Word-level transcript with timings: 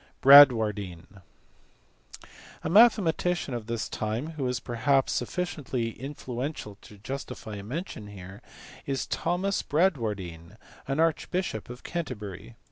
Bradwardine*. 0.19 1.21
A 2.63 2.69
mathematician 2.71 3.53
of 3.53 3.67
this 3.67 3.87
time, 3.87 4.31
who 4.31 4.45
was 4.45 4.59
perhaps 4.59 5.13
sufficiently 5.13 5.91
influential 5.91 6.79
to 6.81 6.97
justify 6.97 7.57
a 7.57 7.63
mention 7.63 8.07
here, 8.07 8.41
is 8.87 9.05
Thomas 9.05 9.61
Bradivardine, 9.61 10.57
archbishop 10.87 11.69
of 11.69 11.83
Canterbury. 11.83 12.55